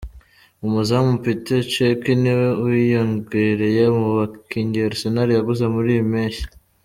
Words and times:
Umuzamu 0.65 1.13
Petr 1.23 1.59
Cech 1.73 2.03
ni 2.21 2.31
we 2.39 2.47
wiyongereye 2.65 3.83
mu 3.97 4.07
bakinnyi 4.17 4.79
Arsenal 4.89 5.29
yaguze 5.33 5.65
muri 5.73 5.89
iyi 5.95 6.05
mpeshyi. 6.11 6.45